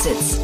[0.00, 0.40] Exits.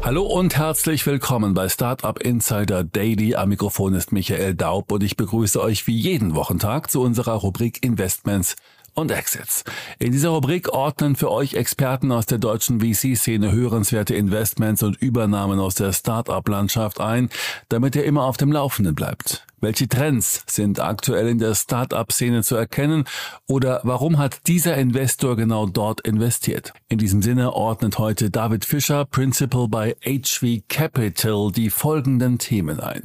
[0.00, 3.34] Hallo und herzlich willkommen bei Startup Insider Daily.
[3.34, 7.84] Am Mikrofon ist Michael Daub und ich begrüße euch wie jeden Wochentag zu unserer Rubrik
[7.84, 8.56] Investments
[8.94, 9.64] und Exits.
[9.98, 15.60] In dieser Rubrik ordnen für euch Experten aus der deutschen VC-Szene hörenswerte Investments und Übernahmen
[15.60, 17.28] aus der Start-up-Landschaft ein,
[17.68, 19.46] damit ihr immer auf dem Laufenden bleibt.
[19.62, 23.04] Welche Trends sind aktuell in der Start-up-Szene zu erkennen
[23.46, 26.72] oder warum hat dieser Investor genau dort investiert?
[26.88, 33.02] In diesem Sinne ordnet heute David Fischer, Principal bei HV Capital, die folgenden Themen ein.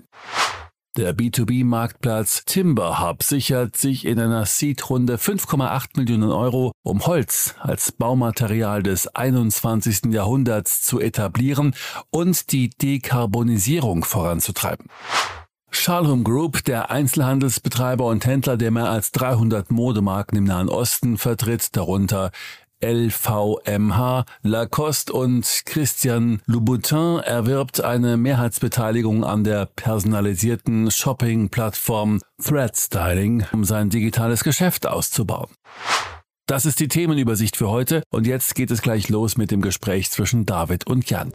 [0.96, 7.92] Der B2B-Marktplatz Timber Hub sichert sich in einer Seed-Runde 5,8 Millionen Euro, um Holz als
[7.92, 10.14] Baumaterial des 21.
[10.14, 11.76] Jahrhunderts zu etablieren
[12.12, 14.88] und die Dekarbonisierung voranzutreiben.
[15.78, 21.76] Shalom Group, der Einzelhandelsbetreiber und Händler, der mehr als 300 Modemarken im Nahen Osten vertritt,
[21.76, 22.32] darunter
[22.84, 33.92] LVMH, Lacoste und Christian Louboutin erwirbt eine Mehrheitsbeteiligung an der personalisierten Shopping-Plattform Threadstyling, um sein
[33.92, 35.50] digitales Geschäft auszubauen.
[36.48, 40.10] Das ist die Themenübersicht für heute und jetzt geht es gleich los mit dem Gespräch
[40.10, 41.32] zwischen David und Jan.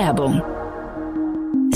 [0.00, 0.40] Werbung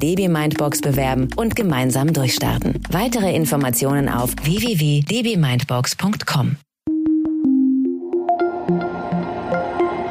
[0.00, 2.80] DB Mindbox bewerben und gemeinsam durchstarten.
[2.90, 6.56] Weitere Informationen auf www.dbmindbox.com.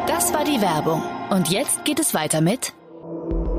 [0.07, 1.01] Das war die Werbung.
[1.29, 2.73] Und jetzt geht es weiter mit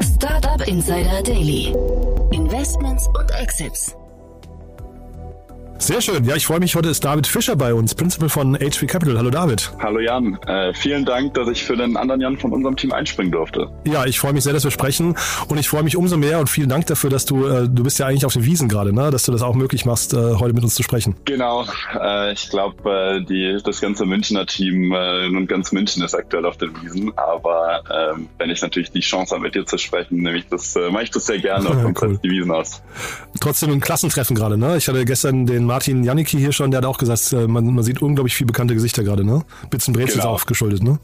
[0.01, 1.75] Startup Insider Daily.
[2.33, 3.97] Investments und Exits.
[5.81, 6.23] Sehr schön.
[6.27, 6.75] Ja, ich freue mich.
[6.75, 9.17] Heute ist David Fischer bei uns, Principal von HV Capital.
[9.17, 9.73] Hallo David.
[9.79, 10.39] Hallo Jan.
[10.47, 13.67] Äh, vielen Dank, dass ich für den anderen Jan von unserem Team einspringen durfte.
[13.87, 15.17] Ja, ich freue mich sehr, dass wir sprechen
[15.49, 17.99] und ich freue mich umso mehr und vielen Dank dafür, dass du, äh, du bist
[17.99, 19.11] ja eigentlich auf den Wiesen gerade, ne?
[19.11, 21.17] dass du das auch möglich machst, äh, heute mit uns zu sprechen.
[21.25, 21.65] Genau.
[21.99, 26.59] Äh, ich glaube, äh, das ganze Münchner Team äh, und ganz München ist aktuell auf
[26.59, 30.37] den Wiesen, aber ähm, wenn ich natürlich die Chance habe, mit dir zu sprechen, nehme
[30.37, 32.21] ich das, äh, mache ich das sehr gerne und ja, cool.
[32.23, 32.83] die Wiesen aus.
[33.41, 34.77] Trotzdem ein Klassentreffen gerade, ne?
[34.77, 37.85] Ich hatte gestern den Martin Janicki hier schon, der hat auch gesagt, äh, man, man
[37.85, 39.45] sieht unglaublich viele bekannte Gesichter gerade, ne?
[39.71, 40.31] Bits und Brezels genau.
[40.31, 40.99] auch geschuldet, ne?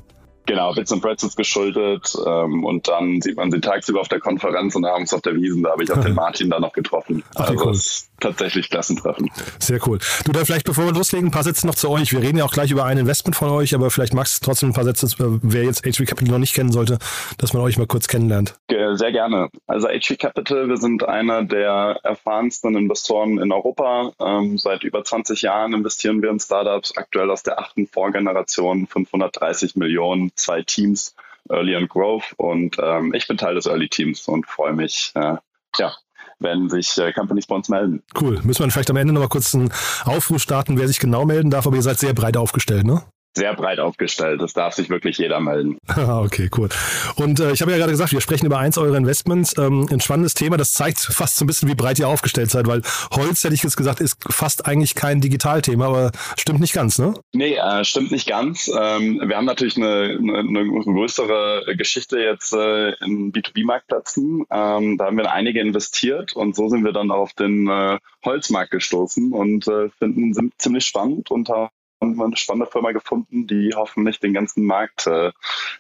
[0.47, 4.75] Genau, Bits and Pretzels geschuldet ähm, und dann sieht man sie tagsüber auf der Konferenz
[4.75, 5.63] und abends auf der Wiesen.
[5.63, 7.23] Da habe ich auch den Martin da noch getroffen.
[7.37, 7.79] Ach, also cool.
[8.21, 9.31] Tatsächlich Klassentreffen.
[9.59, 9.99] Sehr cool.
[10.25, 12.13] Du, dann vielleicht bevor wir loslegen, ein paar Sätze noch zu euch.
[12.13, 14.71] Wir reden ja auch gleich über ein Investment von euch, aber vielleicht magst du trotzdem
[14.71, 16.99] ein paar Sätze, äh, wer jetzt HV Capital noch nicht kennen sollte,
[17.39, 18.55] dass man euch mal kurz kennenlernt.
[18.69, 19.51] Sehr gerne.
[19.67, 24.13] Also HV Capital, wir sind einer der erfahrensten Investoren in Europa.
[24.21, 29.77] Ähm, seit über 20 Jahren investieren wir in Startups, aktuell aus der achten Vorgeneration, 530
[29.77, 31.15] Millionen zwei Teams,
[31.51, 32.33] Early and Growth.
[32.37, 35.37] Und ähm, ich bin Teil des Early Teams und freue mich, äh,
[35.79, 35.95] ja,
[36.39, 38.03] wenn sich äh, Companies bei uns melden.
[38.21, 38.41] Cool.
[38.43, 39.73] Müssen wir vielleicht am Ende noch mal kurz einen
[40.05, 43.03] Aufruf starten, wer sich genau melden darf, aber ihr seid sehr breit aufgestellt, ne?
[43.37, 44.41] Sehr breit aufgestellt.
[44.41, 45.79] Das darf sich wirklich jeder melden.
[45.97, 46.69] okay, cool.
[47.17, 49.57] Und äh, ich habe ja gerade gesagt, wir sprechen über eins eurer Investments.
[49.59, 52.67] Ähm, ein spannendes Thema, das zeigt fast so ein bisschen, wie breit ihr aufgestellt seid,
[52.67, 52.83] weil
[53.13, 57.15] Holz, hätte ich jetzt gesagt, ist fast eigentlich kein Digitalthema, aber stimmt nicht ganz, ne?
[57.33, 58.69] Nee, äh, stimmt nicht ganz.
[58.69, 64.45] Ähm, wir haben natürlich eine, eine, eine größere Geschichte jetzt äh, in B2B-Marktplätzen.
[64.51, 68.71] Ähm, da haben wir einige investiert und so sind wir dann auf den äh, Holzmarkt
[68.71, 71.69] gestoßen und äh, finden sind ziemlich spannend und haben
[72.01, 75.33] eine spannende Firma gefunden, die hoffentlich den ganzen Markt äh,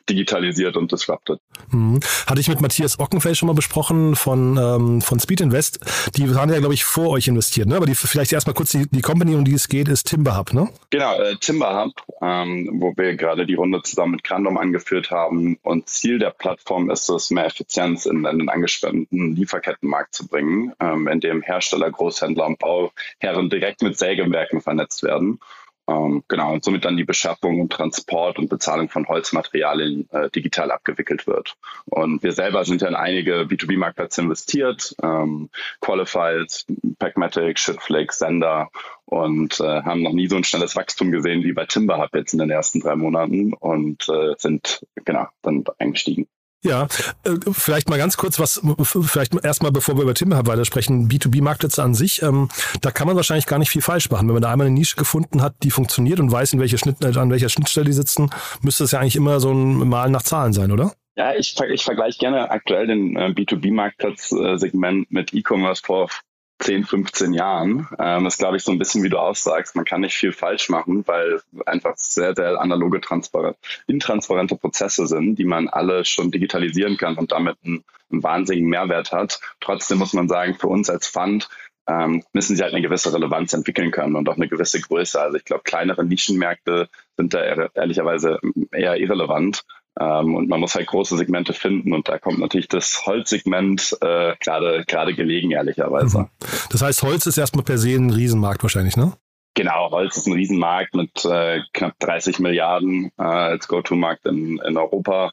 [0.09, 1.41] digitalisiert und disruptet.
[1.71, 2.01] Mhm.
[2.27, 5.81] Hatte ich mit Matthias Ockenfeld schon mal besprochen von, ähm, von Speed Invest.
[6.17, 7.77] Die waren ja, glaube ich, vor euch investiert, ne?
[7.77, 10.69] Aber die, vielleicht erstmal kurz die, die Company, um die es geht, ist Timberhub, ne?
[10.91, 11.93] Genau, äh, Timberhub,
[12.23, 15.59] ähm, wo wir gerade die Runde zusammen mit Grandom angeführt haben.
[15.63, 20.73] Und Ziel der Plattform ist es, mehr Effizienz in, in den angespannten Lieferkettenmarkt zu bringen,
[20.81, 25.41] ähm, in dem Hersteller, Großhändler und Bauherren direkt mit Sägewerken vernetzt werden.
[25.89, 31.27] Ähm, genau, und somit dann die Beschaffung Transport und Bezahlung von Holzmaterialien äh, digital abgewickelt
[31.27, 31.57] wird.
[31.87, 35.49] Und wir selber sind ja in einige B2B-Marktplätze investiert, ähm,
[35.81, 36.65] Qualified,
[36.99, 38.71] Packmatic, Shitflake, Sender
[39.05, 42.33] und äh, haben noch nie so ein schnelles Wachstum gesehen wie bei Timber Hub jetzt
[42.33, 46.27] in den ersten drei Monaten und äh, sind genau dann eingestiegen.
[46.65, 46.89] Ja,
[47.25, 51.83] äh, vielleicht mal ganz kurz was, vielleicht erstmal, bevor wir über Timber weiter sprechen, B2B-Marktplätze
[51.83, 52.49] an sich, ähm,
[52.81, 54.27] da kann man wahrscheinlich gar nicht viel falsch machen.
[54.27, 57.05] Wenn man da einmal eine Nische gefunden hat, die funktioniert und weiß, in welche Schnitt,
[57.05, 58.31] äh, an welcher Schnittstelle die sitzen,
[58.63, 60.93] müsste es ja eigentlich immer so ein Mal nach Zahlen sein, oder?
[61.17, 66.11] Ja, ich, ich vergleiche gerne aktuell den äh, B2B-Marktplatz-Segment mit E-Commerce vor
[66.59, 67.89] 10, 15 Jahren.
[67.99, 69.77] Ähm, das glaube ich so ein bisschen, wie du aussagst.
[69.77, 73.57] Man kann nicht viel falsch machen, weil einfach sehr, sehr analoge, transparent,
[73.87, 79.13] intransparente Prozesse sind, die man alle schon digitalisieren kann und damit einen, einen wahnsinnigen Mehrwert
[79.13, 79.41] hat.
[79.61, 81.49] Trotzdem muss man sagen, für uns als Fund
[81.89, 85.21] ähm, müssen sie halt eine gewisse Relevanz entwickeln können und auch eine gewisse Größe.
[85.21, 88.39] Also ich glaube, kleinere Nischenmärkte sind da ehrlicherweise
[88.73, 89.65] eher irrelevant.
[89.99, 94.35] Ähm, und man muss halt große Segmente finden und da kommt natürlich das Holzsegment äh,
[94.41, 96.19] gerade gerade gelegen, ehrlicherweise.
[96.19, 96.29] Mhm.
[96.71, 99.13] Das heißt, Holz ist erstmal per se ein Riesenmarkt wahrscheinlich, ne?
[99.55, 104.77] Genau, Holz ist ein Riesenmarkt mit äh, knapp 30 Milliarden äh, als Go-To-Markt in, in
[104.77, 105.31] Europa.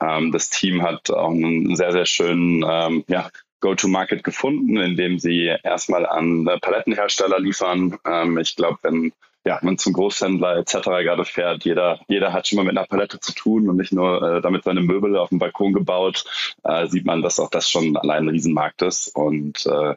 [0.00, 5.52] Ähm, das Team hat auch einen sehr, sehr schönen ähm, ja, Go-to-Market gefunden, indem sie
[5.64, 7.98] erstmal an Palettenhersteller liefern.
[8.06, 9.12] Ähm, ich glaube, wenn
[9.44, 10.84] ja, man zum Großhändler etc.
[10.84, 14.22] gerade fährt, jeder, jeder hat schon mal mit einer Palette zu tun und nicht nur
[14.22, 16.24] äh, damit seine Möbel auf dem Balkon gebaut,
[16.64, 19.14] äh, sieht man, dass auch das schon allein ein Riesenmarkt ist.
[19.14, 19.94] Und äh,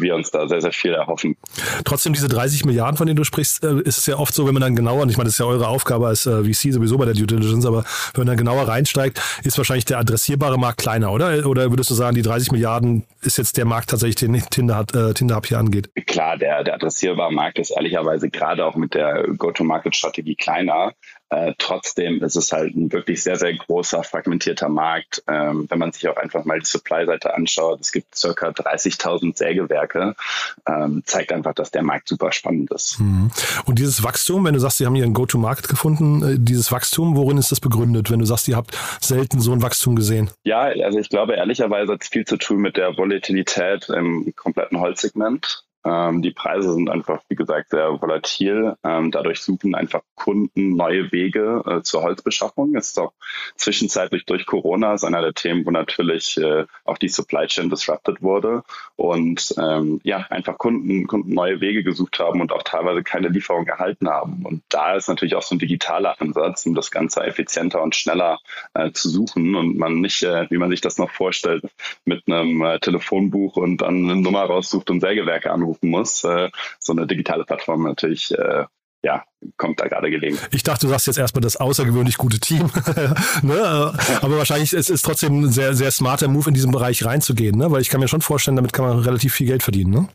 [0.00, 1.36] wir uns da sehr, sehr viel erhoffen.
[1.84, 4.54] Trotzdem, diese 30 Milliarden, von denen du sprichst, äh, ist es ja oft so, wenn
[4.54, 6.98] man dann genauer, und ich meine, das ist ja eure Aufgabe als äh, VC sowieso
[6.98, 10.78] bei der Due Diligence, aber wenn man dann genauer reinsteigt, ist wahrscheinlich der adressierbare Markt
[10.78, 11.46] kleiner, oder?
[11.46, 14.94] Oder würdest du sagen, die 30 Milliarden ist jetzt der Markt tatsächlich, den Tinder, hat,
[14.94, 15.90] äh, Tinder Hub hier angeht?
[16.06, 20.92] Klar, der, der adressierbare Markt ist ehrlicherweise gerade auch mit der Go-to-Market-Strategie kleiner.
[21.30, 25.22] Äh, trotzdem ist es halt ein wirklich sehr, sehr großer, fragmentierter Markt.
[25.28, 30.16] Ähm, wenn man sich auch einfach mal die Supply-Seite anschaut, es gibt circa 30.000 Sägewerke,
[30.66, 32.98] ähm, zeigt einfach, dass der Markt super spannend ist.
[32.98, 33.30] Mhm.
[33.64, 37.16] Und dieses Wachstum, wenn du sagst, Sie haben hier ein Go-to-Market gefunden, äh, dieses Wachstum,
[37.16, 40.30] worin ist das begründet, wenn du sagst, ihr habt selten so ein Wachstum gesehen?
[40.42, 44.80] Ja, also ich glaube, ehrlicherweise hat es viel zu tun mit der Volatilität im kompletten
[44.80, 45.64] Holzsegment.
[45.84, 48.76] Ähm, die Preise sind einfach, wie gesagt, sehr volatil.
[48.84, 52.74] Ähm, dadurch suchen einfach Kunden neue Wege äh, zur Holzbeschaffung.
[52.76, 53.12] Es ist auch
[53.56, 58.20] zwischenzeitlich durch Corona ist einer der Themen, wo natürlich äh, auch die Supply Chain disrupted
[58.20, 58.62] wurde
[58.96, 63.66] und ähm, ja, einfach Kunden, Kunden neue Wege gesucht haben und auch teilweise keine Lieferung
[63.66, 64.44] erhalten haben.
[64.44, 68.38] Und da ist natürlich auch so ein digitaler Ansatz, um das Ganze effizienter und schneller
[68.74, 71.64] äh, zu suchen und man nicht, äh, wie man sich das noch vorstellt,
[72.04, 76.24] mit einem äh, Telefonbuch und dann eine Nummer raussucht und Sägewerke anruft anrufen muss.
[76.24, 78.64] Äh, so eine digitale Plattform natürlich äh,
[79.02, 79.24] ja,
[79.56, 80.38] kommt da gerade gelegen.
[80.50, 82.70] Ich dachte, du sagst jetzt erstmal das außergewöhnlich gute Team.
[83.42, 83.94] ne?
[84.20, 87.70] Aber wahrscheinlich ist es trotzdem ein sehr, sehr smarter Move, in diesen Bereich reinzugehen, ne?
[87.70, 90.08] Weil ich kann mir schon vorstellen, damit kann man relativ viel Geld verdienen, ne?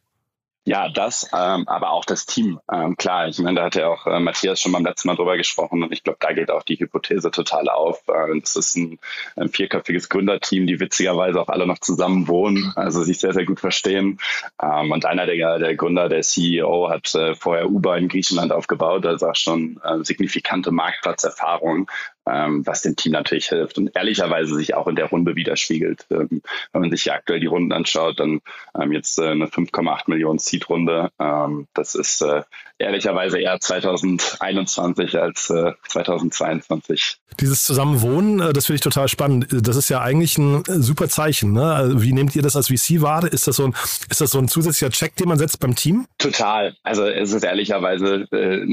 [0.67, 2.59] Ja, das, ähm, aber auch das Team.
[2.71, 5.38] Ähm, klar, ich meine, da hat ja auch äh, Matthias schon beim letzten Mal drüber
[5.38, 8.01] gesprochen und ich glaube, da geht auch die Hypothese total auf.
[8.07, 8.97] Äh, das ist ein,
[9.35, 13.59] ein vierköpfiges Gründerteam, die witzigerweise auch alle noch zusammen wohnen, also sich sehr, sehr gut
[13.59, 14.19] verstehen.
[14.59, 19.06] Ähm, und einer der, der Gründer, der CEO, hat äh, vorher Uber in Griechenland aufgebaut,
[19.06, 21.91] also auch schon äh, signifikante Marktplatzerfahrung
[22.27, 26.06] ähm, was dem Team natürlich hilft und ehrlicherweise sich auch in der Runde widerspiegelt.
[26.12, 26.42] Ähm,
[26.72, 28.42] wenn man sich hier aktuell die Runden anschaut, dann
[28.80, 31.12] ähm, jetzt äh, eine 5,8 Millionen Seed-Runde.
[31.19, 32.42] Ähm, das ist äh,
[32.77, 37.18] ehrlicherweise eher 2021 als äh, 2022.
[37.40, 39.47] Dieses Zusammenwohnen, äh, das finde ich total spannend.
[39.52, 41.54] Das ist ja eigentlich ein äh, super Zeichen.
[41.54, 41.73] Ne?
[41.73, 43.31] Also wie nehmt ihr das als VC wahr?
[43.31, 43.76] Ist das so ein,
[44.09, 46.07] ist das so ein zusätzlicher Check, den man setzt beim Team?
[46.31, 46.75] Total.
[46.83, 48.65] Also es ist ehrlicherweise äh,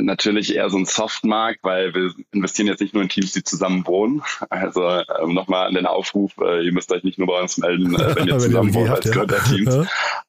[0.00, 3.86] natürlich eher so ein Softmarkt, weil wir investieren jetzt nicht nur in Teams, die zusammen
[3.86, 4.22] wohnen.
[4.50, 7.94] Also ähm, nochmal an den Aufruf, äh, ihr müsst euch nicht nur bei uns melden,
[7.94, 9.10] äh, wenn ihr zusammen wohnt als.
[9.10, 9.74] Gründerteams.
[9.74, 9.86] Ja.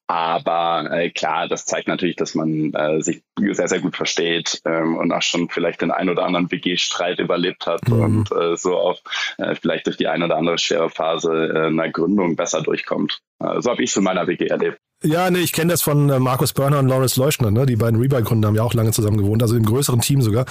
[0.07, 4.97] Aber äh, klar, das zeigt natürlich, dass man äh, sich sehr, sehr gut versteht ähm,
[4.97, 8.01] und auch schon vielleicht den ein oder anderen WG-Streit überlebt hat mhm.
[8.01, 8.99] und äh, so auch
[9.37, 13.19] äh, vielleicht durch die eine oder andere schwere Phase äh, einer Gründung besser durchkommt.
[13.39, 14.79] Äh, so habe ich es in meiner WG erlebt.
[15.01, 17.65] Ja, nee, ich kenne das von äh, Markus Börner und Lawrence Leuschner, ne?
[17.65, 20.45] Die beiden Rebuy-Gründer haben ja auch lange zusammen gewohnt, also im größeren Team sogar.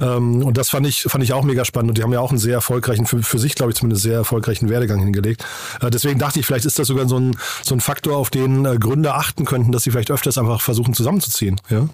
[0.00, 1.90] Ähm, und das fand ich, fand ich auch mega spannend.
[1.90, 4.14] Und die haben ja auch einen sehr erfolgreichen, für, für sich, glaube ich, zumindest sehr
[4.14, 5.44] erfolgreichen Werdegang hingelegt.
[5.80, 8.64] Äh, deswegen dachte ich, vielleicht ist das sogar so ein, so ein Faktor, auf den
[8.66, 11.60] äh, Gründer achten könnten, dass sie vielleicht öfters einfach versuchen zusammenzuziehen.
[11.68, 11.88] Ja?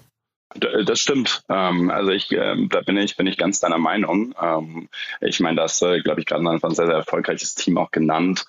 [0.57, 1.43] Das stimmt.
[1.49, 4.33] Ähm, also ich, ähm, da bin ich, bin ich ganz deiner Meinung.
[4.41, 4.87] Ähm,
[5.19, 8.45] ich meine, das, äh, glaube ich, gerade ein sehr, sehr erfolgreiches Team auch genannt.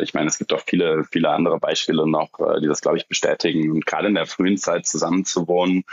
[0.00, 3.08] Ich meine, es gibt auch viele, viele andere Beispiele noch, äh, die das, glaube ich,
[3.08, 3.70] bestätigen.
[3.70, 5.84] Und gerade in der frühen Zeit zusammenzuwohnen,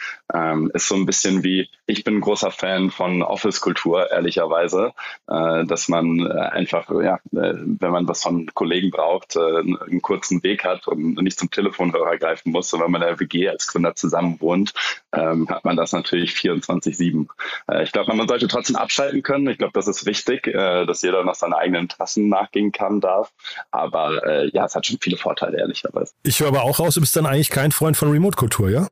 [0.74, 4.94] ist so ein bisschen wie, ich bin ein großer Fan von Office-Kultur, ehrlicherweise,
[5.28, 10.64] äh, dass man äh, einfach, ja, wenn man was von Kollegen braucht, einen kurzen Weg
[10.64, 12.72] hat und nicht zum Telefonhörer greifen muss.
[12.72, 14.74] Und wenn man in der WG als Gründer zusammen wohnt,
[15.22, 17.28] ähm, hat man das natürlich 24-7.
[17.70, 19.48] Äh, ich glaube, man sollte trotzdem abschalten können.
[19.48, 23.32] Ich glaube, das ist wichtig, dass jeder nach seinen eigenen Interessen nachgehen kann, darf.
[23.72, 26.14] Aber äh, ja, es hat schon viele Vorteile, ehrlicherweise.
[26.24, 28.88] Ich höre aber auch raus, du bist dann eigentlich kein Freund von Remote-Kultur, ja?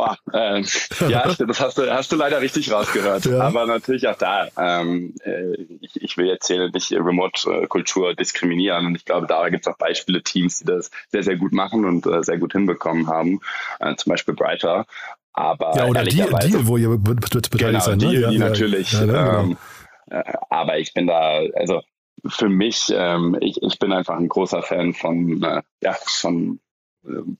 [0.00, 0.62] Boah, äh,
[1.08, 3.26] ja, das hast du, hast du leider richtig rausgehört.
[3.26, 3.40] Ja.
[3.40, 4.48] Aber natürlich auch da.
[4.56, 5.52] Ähm, äh,
[5.82, 8.86] ich, ich will jetzt hier nicht Remote-Kultur diskriminieren.
[8.86, 11.84] Und ich glaube, da gibt es auch Beispiele, Teams, die das sehr, sehr gut machen
[11.84, 13.40] und äh, sehr gut hinbekommen haben.
[13.78, 14.86] Äh, zum Beispiel Brighter.
[15.34, 17.98] Aber ja, oder Deal, Deal, wo ihr beteiligt genau, seid.
[17.98, 18.08] Ne?
[18.08, 18.92] Deal, ja, die ja, natürlich.
[18.92, 19.38] Ja, genau.
[19.40, 19.56] ähm,
[20.10, 21.82] äh, aber ich bin da, also
[22.26, 26.58] für mich, ähm, ich, ich bin einfach ein großer Fan von, äh, ja, von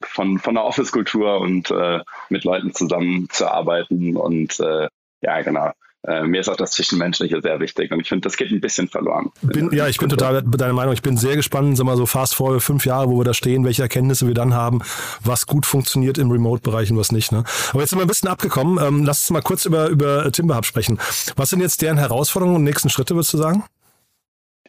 [0.02, 4.16] von, von der Office-Kultur und äh, mit Leuten zusammenzuarbeiten.
[4.16, 4.88] Und äh,
[5.22, 5.72] ja, genau.
[6.06, 8.88] Äh, mir ist auch das Zwischenmenschliche sehr wichtig und ich finde, das geht ein bisschen
[8.88, 9.30] verloren.
[9.42, 10.94] Bin, ja, ich bin total deiner Meinung.
[10.94, 13.64] Ich bin sehr gespannt, sag mal so fast vor fünf Jahre, wo wir da stehen,
[13.66, 14.80] welche Erkenntnisse wir dann haben,
[15.22, 17.32] was gut funktioniert im Remote-Bereich und was nicht.
[17.32, 17.44] Ne?
[17.70, 18.82] Aber jetzt sind wir ein bisschen abgekommen.
[18.82, 20.98] Ähm, lass uns mal kurz über, über Timberhub sprechen.
[21.36, 23.64] Was sind jetzt deren Herausforderungen und nächsten Schritte, würdest du sagen?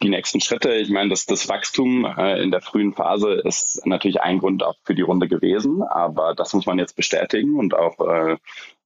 [0.01, 0.73] Die nächsten Schritte.
[0.73, 4.75] Ich meine, das, das Wachstum äh, in der frühen Phase ist natürlich ein Grund auch
[4.83, 8.37] für die Runde gewesen, aber das muss man jetzt bestätigen und auch äh,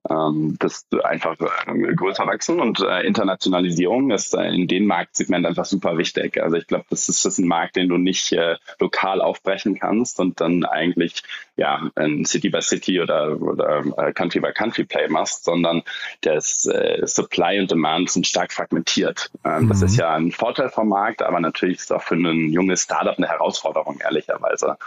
[0.10, 1.36] ähm, das einfach
[1.68, 6.42] äh, größer wachsen und äh, Internationalisierung ist äh, in dem Marktsegment einfach super wichtig.
[6.42, 9.80] Also ich glaube, das ist, das ist ein Markt, den du nicht äh, lokal aufbrechen
[9.80, 11.24] kannst und dann eigentlich
[11.56, 15.84] ja ein City by City oder, oder äh, Country by Country Play machst, sondern
[16.22, 19.32] das äh, Supply und Demand sind stark fragmentiert.
[19.44, 19.70] Ähm, mhm.
[19.70, 23.18] Das ist ja ein Vorteil vom Markt, aber natürlich ist auch für ein junges Startup
[23.18, 24.78] eine Herausforderung, ehrlicherweise.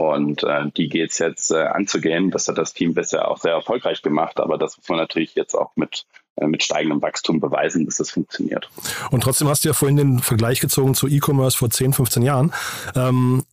[0.00, 2.30] Und äh, die geht es jetzt äh, anzugehen.
[2.30, 5.54] Das hat das Team bisher auch sehr erfolgreich gemacht, aber das muss man natürlich jetzt
[5.54, 8.70] auch mit äh, mit steigendem Wachstum beweisen, dass das funktioniert.
[9.10, 12.54] Und trotzdem hast du ja vorhin den Vergleich gezogen zu E-Commerce vor 10, 15 Jahren.
[12.96, 13.44] Ähm,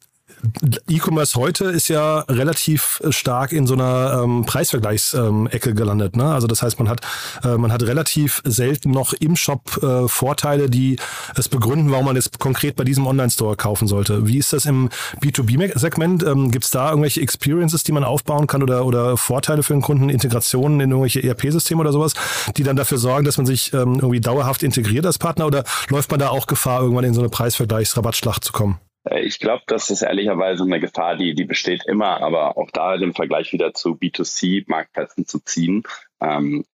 [0.88, 6.16] E-Commerce heute ist ja relativ stark in so einer ähm, Preisvergleichsecke ähm, gelandet.
[6.16, 6.26] Ne?
[6.26, 7.02] Also das heißt, man hat,
[7.44, 10.98] äh, man hat relativ selten noch im Shop äh, Vorteile, die
[11.36, 14.28] es begründen, warum man jetzt konkret bei diesem Online-Store kaufen sollte.
[14.28, 14.90] Wie ist das im
[15.22, 16.24] B2B-Segment?
[16.24, 19.82] Ähm, Gibt es da irgendwelche Experiences, die man aufbauen kann oder, oder Vorteile für den
[19.82, 22.14] Kunden, Integrationen in irgendwelche ERP-Systeme oder sowas,
[22.56, 26.12] die dann dafür sorgen, dass man sich ähm, irgendwie dauerhaft integriert als Partner oder läuft
[26.12, 28.80] man da auch Gefahr, irgendwann in so eine Preisvergleichsrabattschlacht zu kommen?
[29.10, 32.96] Äh, ich glaube, das ist ehrlicherweise eine Gefahr, die, die besteht immer, aber auch da
[32.96, 35.84] im Vergleich wieder zu B2C-Marktplätzen zu ziehen.
[36.22, 36.66] Ähm,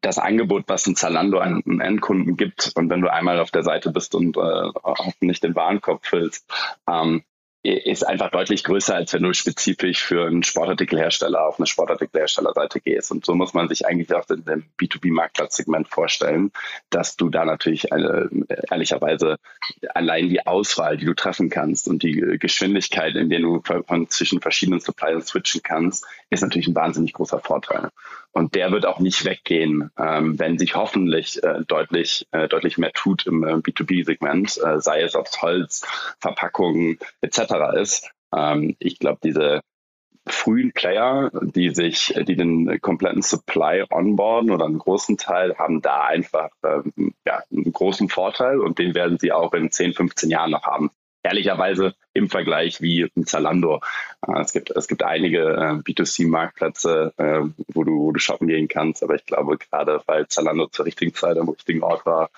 [0.00, 3.62] das Angebot, was ein Zalando an einen Endkunden gibt, und wenn du einmal auf der
[3.62, 6.52] Seite bist und äh, hoffentlich den Warenkorb füllst,
[6.88, 7.22] ähm,
[7.76, 13.10] ist einfach deutlich größer, als wenn du spezifisch für einen Sportartikelhersteller auf eine Sportartikelherstellerseite gehst.
[13.10, 16.52] Und so muss man sich eigentlich auch in dem B2B-Marktplatzsegment vorstellen,
[16.90, 18.28] dass du da natürlich eine,
[18.70, 19.36] ehrlicherweise
[19.94, 24.40] allein die Auswahl, die du treffen kannst und die Geschwindigkeit, in der du von zwischen
[24.40, 27.90] verschiedenen Suppliern switchen kannst, ist natürlich ein wahnsinnig großer Vorteil.
[28.32, 32.92] Und der wird auch nicht weggehen, ähm, wenn sich hoffentlich äh, deutlich, äh, deutlich mehr
[32.92, 35.86] tut im äh, B2B-Segment, äh, sei es aus Holz,
[36.20, 37.40] Verpackungen etc.
[37.74, 38.10] ist.
[38.34, 39.60] Ähm, ich glaube, diese
[40.26, 46.04] frühen Player, die sich, die den kompletten Supply onboarden oder einen großen Teil, haben da
[46.04, 50.50] einfach ähm, ja, einen großen Vorteil und den werden sie auch in 10, 15 Jahren
[50.50, 50.90] noch haben
[51.22, 53.80] ehrlicherweise im Vergleich wie ein Zalando.
[54.26, 58.68] Äh, es gibt, es gibt einige äh, B2C-Marktplätze, äh, wo, du, wo du shoppen gehen
[58.68, 62.30] kannst, aber ich glaube, gerade weil Zalando zur richtigen Zeit am richtigen Ort war,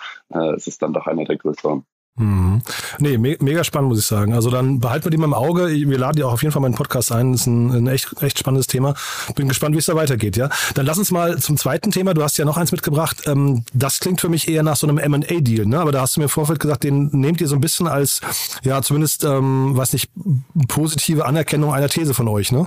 [0.55, 1.85] ist es dann doch einer der größeren.
[2.21, 2.61] Mhm.
[2.99, 4.35] Nee, me mega spannend, muss ich sagen.
[4.35, 5.69] Also dann behalten wir die mal im Auge.
[5.69, 7.33] Wir laden ja auch auf jeden Fall meinen Podcast ein.
[7.33, 8.95] Das ist ein, ein echt, echt spannendes Thema.
[9.37, 10.51] Bin gespannt, wie es da weitergeht, ja.
[10.75, 12.13] Dann lass uns mal zum zweiten Thema.
[12.13, 13.23] Du hast ja noch eins mitgebracht.
[13.25, 15.81] Ähm, das klingt für mich eher nach so einem M&A-Deal, ne?
[15.81, 18.21] Aber da hast du mir im Vorfeld gesagt, den nehmt ihr so ein bisschen als,
[18.65, 20.11] ja, zumindest, ähm, weiß nicht,
[20.69, 22.67] positive Anerkennung einer These von euch, ne?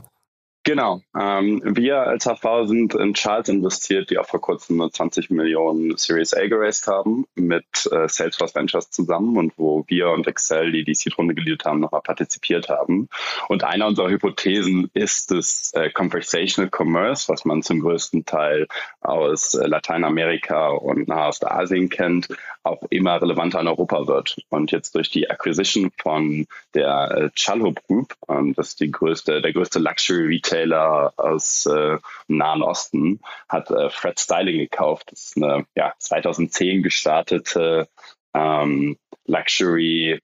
[0.66, 1.02] Genau.
[1.20, 5.98] Ähm, wir als HV sind in Charles investiert, die auch vor kurzem eine 20 Millionen
[5.98, 10.86] Series A geraced haben mit äh, Salesforce Ventures zusammen und wo wir und Excel, die
[10.86, 13.10] die Seed-Runde geliefert haben, nochmal partizipiert haben.
[13.50, 18.68] Und einer unserer Hypothesen ist das äh, Conversational Commerce, was man zum größten Teil
[19.02, 22.30] aus äh, Lateinamerika und Nahostasien kennt,
[22.64, 24.38] auch immer relevanter in Europa wird.
[24.48, 29.42] Und jetzt durch die Acquisition von der äh, Chalhob Group, ähm, das ist die größte,
[29.42, 33.20] der größte Luxury Retailer aus äh, Nahen Osten,
[33.50, 35.12] hat äh, Fred Styling gekauft.
[35.12, 37.88] Das ist eine ja, 2010 gestartete
[38.34, 40.20] ähm, Luxury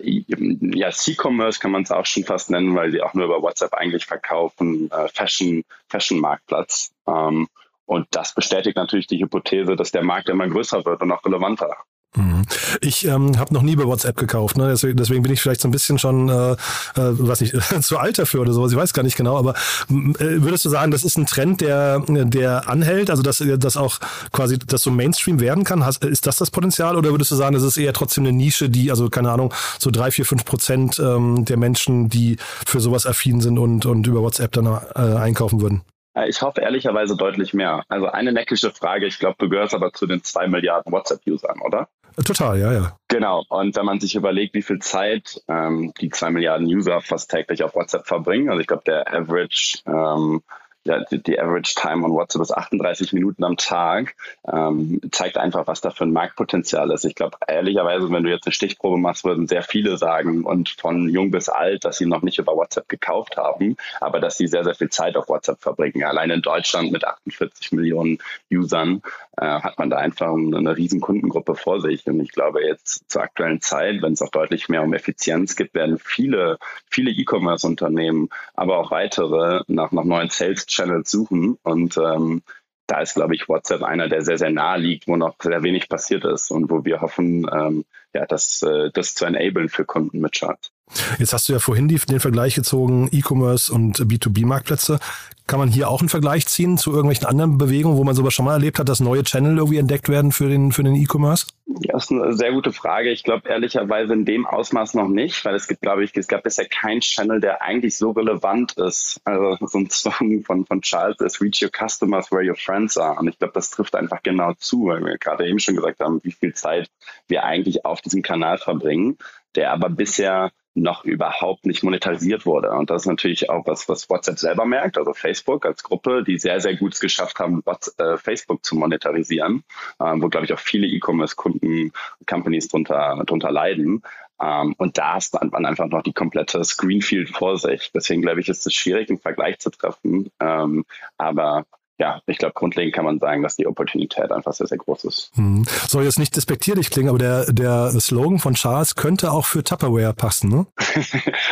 [0.00, 3.74] ja, C-Commerce kann man es auch schon fast nennen, weil sie auch nur über WhatsApp
[3.74, 6.94] eigentlich verkaufen, äh, Fashion, Fashion-Marktplatz.
[7.06, 7.48] Ähm,
[7.84, 11.76] und das bestätigt natürlich die Hypothese, dass der Markt immer größer wird und auch relevanter.
[12.16, 12.42] Mhm.
[12.80, 14.68] Ich ähm, habe noch nie bei WhatsApp gekauft, ne?
[14.68, 16.56] deswegen, deswegen bin ich vielleicht so ein bisschen schon, äh, äh,
[16.94, 18.72] was nicht, zu alt dafür oder sowas.
[18.72, 19.54] Ich weiß gar nicht genau, aber
[19.88, 23.98] äh, würdest du sagen, das ist ein Trend, der, der anhält, also dass das auch
[24.32, 25.84] quasi, dass so Mainstream werden kann?
[25.84, 28.68] Hast, ist das das Potenzial oder würdest du sagen, das ist eher trotzdem eine Nische,
[28.68, 33.06] die, also keine Ahnung, so drei, vier, fünf Prozent ähm, der Menschen, die für sowas
[33.06, 35.82] affin sind und und über WhatsApp dann äh, einkaufen würden?
[36.14, 37.84] Äh, ich hoffe ehrlicherweise deutlich mehr.
[37.88, 41.88] Also eine neckische Frage, ich glaube, du gehörst aber zu den zwei Milliarden WhatsApp-Usern, oder?
[42.22, 42.98] Total, ja, ja.
[43.08, 43.44] Genau.
[43.48, 47.62] Und wenn man sich überlegt, wie viel Zeit ähm, die zwei Milliarden User fast täglich
[47.64, 50.42] auf WhatsApp verbringen, also ich glaube, der Average ähm,
[50.84, 54.14] ja, die, die Average Time on WhatsApp ist 38 Minuten am Tag,
[54.46, 57.04] ähm, zeigt einfach, was da für ein Marktpotenzial ist.
[57.04, 61.08] Ich glaube, ehrlicherweise, wenn du jetzt eine Stichprobe machst, würden sehr viele sagen und von
[61.08, 64.64] jung bis alt, dass sie noch nicht über WhatsApp gekauft haben, aber dass sie sehr,
[64.64, 66.04] sehr viel Zeit auf WhatsApp verbringen.
[66.04, 68.18] Allein in Deutschland mit 48 Millionen
[68.50, 69.02] Usern
[69.36, 72.06] äh, hat man da einfach eine, riesen Kundengruppe vor sich.
[72.06, 75.74] Und ich glaube, jetzt zur aktuellen Zeit, wenn es auch deutlich mehr um Effizienz geht,
[75.74, 76.58] werden viele,
[76.90, 81.58] viele E-Commerce-Unternehmen, aber auch weitere nach, nach neuen Sales Channels suchen.
[81.62, 82.42] Und ähm,
[82.86, 85.88] da ist, glaube ich, WhatsApp einer, der sehr, sehr nah liegt, wo noch sehr wenig
[85.88, 90.20] passiert ist und wo wir hoffen, ähm, ja, das, äh, das zu enablen für Kunden
[90.20, 90.73] mit Charts.
[91.18, 95.00] Jetzt hast du ja vorhin die, den Vergleich gezogen, E-Commerce und B2B-Marktplätze.
[95.46, 98.46] Kann man hier auch einen Vergleich ziehen zu irgendwelchen anderen Bewegungen, wo man sowas schon
[98.46, 101.46] mal erlebt hat, dass neue Channel irgendwie entdeckt werden für den, für den E-Commerce?
[101.66, 103.10] Ja, das ist eine sehr gute Frage.
[103.10, 106.44] Ich glaube ehrlicherweise in dem Ausmaß noch nicht, weil es gibt, glaube ich, es gab
[106.44, 109.20] bisher keinen Channel, der eigentlich so relevant ist.
[109.24, 113.18] Also so ein Song von, von Charles ist Reach Your Customers Where Your Friends Are.
[113.18, 116.20] Und ich glaube, das trifft einfach genau zu, weil wir gerade eben schon gesagt haben,
[116.22, 116.88] wie viel Zeit
[117.28, 119.18] wir eigentlich auf diesem Kanal verbringen,
[119.56, 122.70] der aber bisher noch überhaupt nicht monetarisiert wurde.
[122.72, 126.38] Und das ist natürlich auch was, was WhatsApp selber merkt, also Facebook als Gruppe, die
[126.38, 127.62] sehr, sehr gut es geschafft haben,
[127.98, 129.62] äh, Facebook zu monetarisieren,
[130.00, 131.92] äh, wo, glaube ich, auch viele E-Commerce-Kunden,
[132.26, 134.02] Companies drunter, drunter leiden.
[134.42, 137.92] Ähm, und da ist dann einfach noch die komplette Screenfield vor sich.
[137.94, 140.30] Deswegen, glaube ich, ist es schwierig, einen Vergleich zu treffen.
[140.40, 140.84] Ähm,
[141.16, 141.66] aber
[141.98, 145.30] ja, ich glaube, grundlegend kann man sagen, dass die Opportunität einfach sehr, sehr groß ist.
[145.34, 145.64] Hm.
[145.86, 150.12] Soll jetzt nicht despektierlich klingen, aber der, der Slogan von Charles könnte auch für Tupperware
[150.12, 150.66] passen, ne?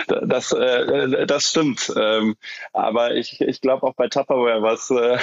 [0.27, 1.93] das, äh, das stimmt.
[1.97, 2.35] Ähm,
[2.73, 5.19] aber ich, ich glaube auch bei Tupperware was äh,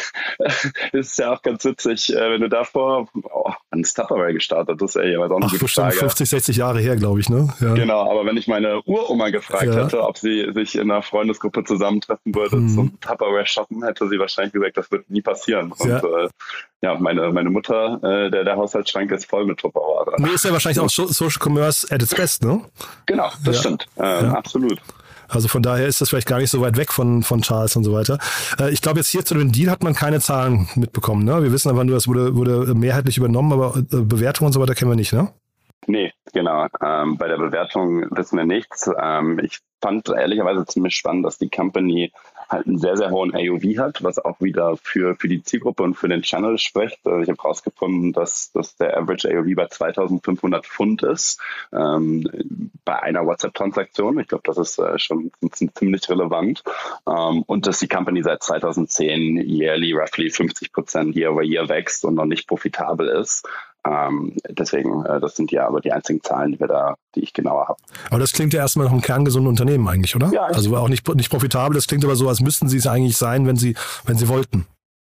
[0.98, 4.82] ist ja auch ganz witzig, äh, wenn du davor, oh, wann ist Tupperware gestartet?
[4.82, 5.96] Das ist ja jeweils auch eine Ach, gute Frage.
[5.96, 7.54] 50, 60 Jahre her, glaube ich, ne?
[7.60, 7.74] Ja.
[7.74, 9.84] Genau, aber wenn ich meine Uroma gefragt ja.
[9.84, 12.70] hätte, ob sie sich in einer Freundesgruppe zusammentreffen würde hm.
[12.70, 15.72] zum Tupperware shoppen, hätte sie wahrscheinlich gesagt, das wird nie passieren.
[15.72, 16.30] Und ja, äh,
[16.82, 20.15] ja meine, meine Mutter, äh, der, der Haushaltsschrank ist voll mit Tupperware.
[20.17, 22.62] Nee, ist ja wahrscheinlich auch Social Commerce at its best, ne?
[23.06, 23.62] Genau, das ja.
[23.62, 23.88] stimmt.
[23.98, 24.32] Äh, ja.
[24.34, 24.80] Absolut.
[25.30, 27.84] Also von daher ist das vielleicht gar nicht so weit weg von, von Charles und
[27.84, 28.17] so weiter.
[28.60, 31.24] Äh, ich glaube, jetzt hier zu dem Deal hat man keine Zahlen mitbekommen.
[31.24, 31.43] Ne?
[31.43, 34.76] Wir wissen aber nur, das wurde, wurde mehrheitlich übernommen, aber äh, Bewertungen und so weiter
[34.76, 35.32] kennen wir nicht, ne?
[35.88, 36.67] Nee, genau.
[36.84, 38.89] Ähm, bei der Bewertung wissen wir nichts.
[39.02, 42.12] Ähm, ich fand ehrlicherweise ziemlich spannend, dass die Company
[42.50, 45.96] halt einen sehr, sehr hohen AOV hat, was auch wieder für, für die Zielgruppe und
[45.96, 47.00] für den Channel spricht.
[47.06, 51.40] Also ich habe herausgefunden, dass, dass der Average AOV bei 2500 Pfund ist
[51.72, 52.28] ähm,
[52.86, 54.20] bei einer WhatsApp-Transaktion.
[54.20, 56.64] Ich glaube, das ist äh, schon ziemlich relevant.
[57.08, 62.04] Ähm, und dass die Company seit 2010 yearly roughly 50 Prozent year over year wächst
[62.06, 63.48] und noch nicht profitabel ist.
[63.88, 67.34] Ähm, deswegen, äh, das sind ja aber die einzigen Zahlen, die wir da, die ich
[67.34, 67.80] genauer habe.
[68.10, 70.30] Aber das klingt ja erstmal nach einem kerngesunden Unternehmen eigentlich, oder?
[70.32, 70.44] Ja.
[70.44, 71.76] Also auch nicht, nicht profitabel.
[71.76, 74.65] Das klingt aber so, als müssten sie es eigentlich sein, wenn sie, wenn sie wollten.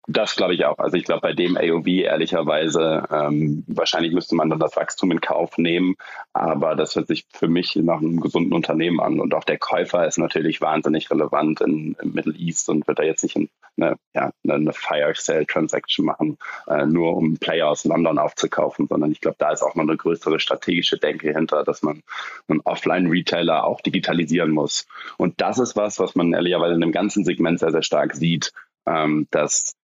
[0.10, 0.78] Das glaube ich auch.
[0.78, 5.20] Also ich glaube, bei dem AOV ehrlicherweise, ähm, wahrscheinlich müsste man dann das Wachstum in
[5.20, 5.96] Kauf nehmen,
[6.32, 9.20] aber das hört sich für mich nach einem gesunden Unternehmen an.
[9.20, 13.04] Und auch der Käufer ist natürlich wahnsinnig relevant in, im Middle East und wird da
[13.04, 18.18] jetzt nicht eine, ja, eine Fire Sale Transaction machen, äh, nur um Player aus London
[18.18, 22.02] aufzukaufen, sondern ich glaube, da ist auch noch eine größere strategische Denke hinter, dass man
[22.48, 24.88] einen Offline-Retailer auch digitalisieren muss.
[25.18, 28.54] Und das ist was, was man ehrlicherweise in dem ganzen Segment sehr, sehr stark sieht,
[28.86, 29.76] ähm, dass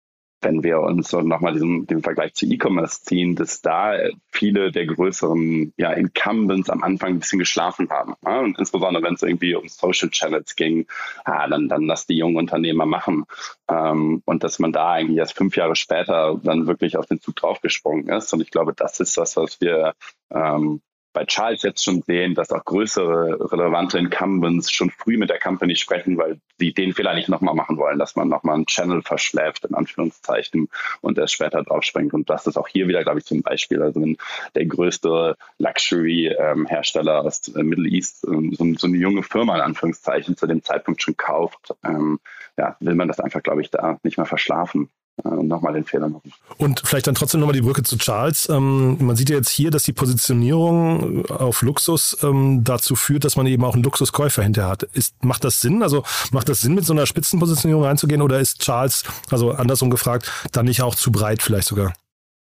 [0.43, 3.95] wenn wir uns so nochmal diesen, den Vergleich zu E-Commerce ziehen, dass da
[4.31, 8.15] viele der größeren ja, Incumbents am Anfang ein bisschen geschlafen haben.
[8.25, 8.41] Ja?
[8.41, 10.87] Und insbesondere wenn es irgendwie um Social Channels ging,
[11.27, 13.25] ja, dann, dann lass die jungen Unternehmer machen.
[13.69, 17.37] Ähm, und dass man da eigentlich erst fünf Jahre später dann wirklich auf den Zug
[17.37, 18.33] draufgesprungen ist.
[18.33, 19.95] Und ich glaube, das ist das, was wir
[20.31, 25.39] ähm, bei Charles jetzt schon sehen, dass auch größere relevante Incumbents schon früh mit der
[25.39, 29.03] Company sprechen, weil sie den Fehler nicht nochmal machen wollen, dass man nochmal einen Channel
[29.03, 30.69] verschläft, in Anführungszeichen,
[31.01, 32.15] und erst später draufspringt.
[32.15, 33.83] Und das ist auch hier wieder, glaube ich, zum Beispiel.
[33.83, 34.17] Also wenn
[34.55, 40.37] der größte Luxury-Hersteller aus äh, Middle East ähm, so, so, eine junge Firma, in Anführungszeichen,
[40.37, 42.21] zu dem Zeitpunkt schon kauft, ähm,
[42.57, 44.91] ja, will man das einfach, glaube ich, da nicht mehr verschlafen
[45.25, 46.33] äh, nochmal den Fehler machen.
[46.59, 48.49] Und vielleicht dann trotzdem nochmal die Brücke zu Charles.
[48.49, 53.37] Ähm, man sieht ja jetzt hier, dass die Positionierung auf Luxus ähm, dazu führt, dass
[53.37, 54.83] man eben auch einen Luxuskäufer hinterher hat.
[54.85, 55.83] Ist, macht das Sinn?
[55.83, 60.31] Also macht das Sinn, mit so einer Spitzenpositionierung reinzugehen oder ist Charles, also andersrum gefragt,
[60.53, 61.93] dann nicht auch zu breit vielleicht sogar?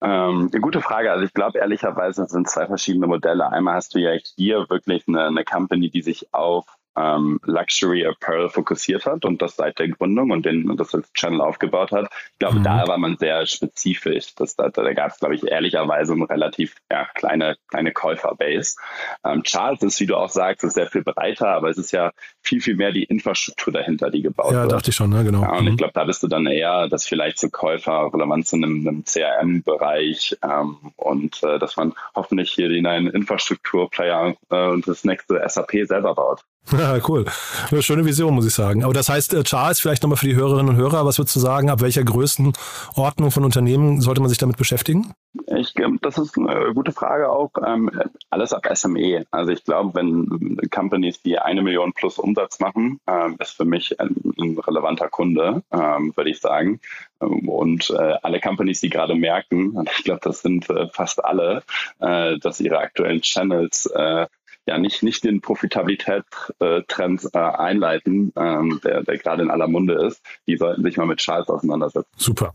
[0.01, 1.12] Ähm, eine gute Frage.
[1.12, 3.51] Also ich glaube ehrlicherweise sind zwei verschiedene Modelle.
[3.51, 6.65] Einmal hast du ja hier wirklich eine, eine Company, die sich auf
[6.97, 11.41] ähm, Luxury Apparel fokussiert hat und das seit der Gründung und den das als Channel
[11.41, 12.10] aufgebaut hat.
[12.34, 12.63] Ich glaube, mhm.
[12.63, 14.36] da war man sehr spezifisch.
[14.36, 18.75] Das, da da gab es, glaube ich, ehrlicherweise eine relativ ja, kleine, kleine Käuferbase.
[19.23, 22.12] Ähm, Charles ist, wie du auch sagst, ist sehr viel breiter, aber es ist ja
[22.41, 24.71] viel, viel mehr die Infrastruktur dahinter, die gebaut ja, wird.
[24.71, 25.23] Ja, dachte ich schon, ne?
[25.23, 25.41] genau.
[25.41, 25.71] Ja, und mhm.
[25.71, 29.03] ich glaube, da bist du dann eher, dass vielleicht zu Käufer relevant sind im, im
[29.03, 35.41] CRM-Bereich ähm, und äh, dass man hoffentlich hier den einen Infrastrukturplayer äh, und das nächste
[35.47, 36.43] SAP selber baut.
[36.71, 37.25] Cool.
[37.69, 38.84] Eine schöne Vision, muss ich sagen.
[38.84, 41.39] Aber das heißt, äh, Charles, vielleicht nochmal für die Hörerinnen und Hörer, was würdest du
[41.39, 45.13] sagen, ab welcher Größenordnung von Unternehmen sollte man sich damit beschäftigen?
[45.47, 47.51] Ich, das ist eine gute Frage auch.
[47.65, 47.91] Ähm,
[48.30, 49.25] alles ab SME.
[49.32, 53.99] Also ich glaube, wenn Companies, die eine Million plus Umsatz machen, ähm, ist für mich
[53.99, 54.15] ein,
[54.65, 56.80] relevanter Kunde, ähm, würde ich sagen.
[57.19, 61.63] Und äh, alle Companies, die gerade merken, ich glaube, das sind äh, fast alle,
[61.99, 63.89] dass ihre aktuellen Channels
[64.65, 70.21] ja nicht, nicht den Profitabilitätstrend äh, einleiten, ähm, der, der gerade in aller Munde ist.
[70.47, 72.10] Die sollten sich mal mit Charles auseinandersetzen.
[72.17, 72.54] Super.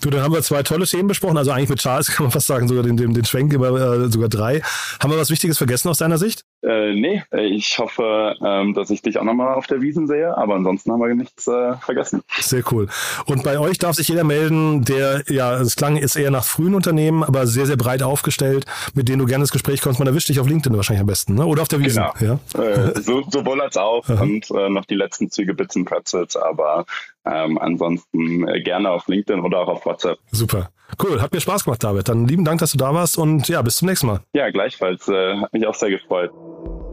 [0.00, 1.36] Du, dann haben wir zwei tolle Themen besprochen.
[1.36, 4.10] Also eigentlich mit Charles kann man fast sagen, sogar den, den, den Schwenk über äh,
[4.10, 4.60] sogar drei.
[5.02, 6.44] Haben wir was Wichtiges vergessen aus deiner Sicht?
[6.62, 10.56] Äh, nee, ich hoffe, ähm, dass ich dich auch nochmal auf der Wiesen sehe, aber
[10.56, 12.22] ansonsten haben wir nichts äh, vergessen.
[12.38, 12.88] Sehr cool.
[13.26, 16.74] Und bei euch darf sich jeder melden, der, ja, es klang, ist eher nach frühen
[16.74, 19.98] Unternehmen, aber sehr, sehr breit aufgestellt, mit denen du gerne ins Gespräch kommst.
[19.98, 21.46] Man erwischt dich auf LinkedIn wahrscheinlich am besten, ne?
[21.46, 22.04] oder auf der Wiesen.
[22.18, 22.38] Genau.
[22.54, 22.62] Ja?
[22.62, 26.84] Äh, so, sowohl als auch und äh, noch die letzten Züge Bits und Pretzels, aber
[27.24, 30.18] ähm, ansonsten äh, gerne auf LinkedIn oder auch auf WhatsApp.
[30.30, 30.70] Super.
[31.02, 32.08] Cool, hat mir Spaß gemacht, David.
[32.08, 34.20] Dann lieben Dank, dass du da warst und ja, bis zum nächsten Mal.
[34.32, 35.08] Ja, gleichfalls.
[35.08, 36.32] Äh, hat mich auch sehr gefreut.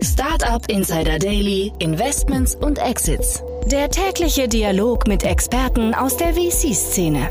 [0.02, 3.44] Startup Insider Daily, Investments und Exits.
[3.66, 7.30] Der tägliche Dialog mit Experten aus der VC-Szene.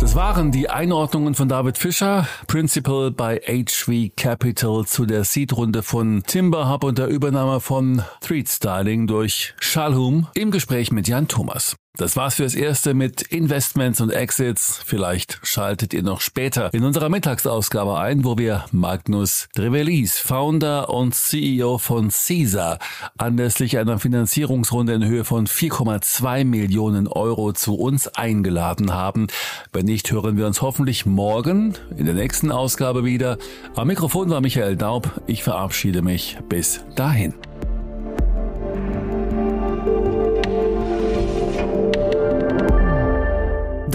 [0.00, 6.24] Das waren die Einordnungen von David Fischer, Principal bei HV Capital zu der Seed-Runde von
[6.26, 11.76] Timberhub und der Übernahme von Thread Styling durch Shalhoom im Gespräch mit Jan Thomas.
[11.98, 14.80] Das war's fürs Erste mit Investments und Exits.
[14.82, 21.14] Vielleicht schaltet ihr noch später in unserer Mittagsausgabe ein, wo wir Magnus Drevelis, Founder und
[21.14, 22.78] CEO von Caesar,
[23.18, 29.26] anlässlich einer Finanzierungsrunde in Höhe von 4,2 Millionen Euro zu uns eingeladen haben.
[29.74, 33.36] Wenn nicht, hören wir uns hoffentlich morgen in der nächsten Ausgabe wieder.
[33.76, 35.20] Am Mikrofon war Michael Daub.
[35.26, 36.38] Ich verabschiede mich.
[36.48, 37.34] Bis dahin.